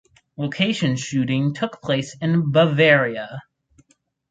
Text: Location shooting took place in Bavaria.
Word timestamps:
Location 0.35 0.95
shooting 0.95 1.53
took 1.53 1.79
place 1.79 2.17
in 2.19 2.51
Bavaria. 2.51 3.39